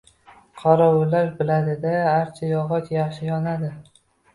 Qorovullar 0.61 1.29
biladi-da, 1.43 1.95
archa 2.17 2.53
yog‘och 2.57 2.95
yaxshi 3.01 3.33
yonadi. 3.33 3.77